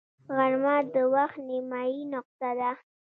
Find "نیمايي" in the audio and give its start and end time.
1.49-2.01